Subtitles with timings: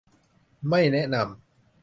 [0.69, 1.25] ไม่แนะนำ